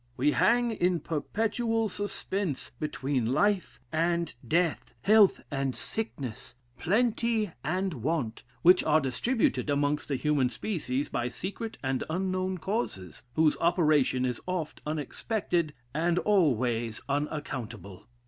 We 0.17 0.31
hang 0.31 0.71
in 0.71 1.01
perpetual 1.01 1.87
suspense 1.87 2.71
between 2.79 3.27
life 3.27 3.79
and 3.91 4.33
death, 4.47 4.95
health 5.03 5.41
and 5.51 5.75
sickness, 5.75 6.55
plenty 6.75 7.51
and 7.63 7.93
want, 7.93 8.41
which 8.63 8.83
are 8.83 8.99
distributed 8.99 9.69
amongst 9.69 10.07
the 10.07 10.15
human 10.15 10.49
species 10.49 11.07
by 11.07 11.29
secret 11.29 11.77
and 11.83 12.03
unknown 12.09 12.57
causes, 12.57 13.21
whose 13.35 13.57
operation 13.57 14.25
is 14.25 14.41
oft 14.47 14.81
unexpected, 14.87 15.71
and 15.93 16.17
always 16.17 16.99
unaccountable. 17.07 18.07